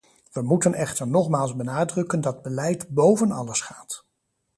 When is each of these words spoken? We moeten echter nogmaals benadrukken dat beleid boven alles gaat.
We 0.31 0.41
moeten 0.41 0.73
echter 0.73 1.07
nogmaals 1.07 1.55
benadrukken 1.55 2.21
dat 2.21 2.41
beleid 2.41 2.89
boven 2.89 3.31
alles 3.31 3.61
gaat. 3.61 4.05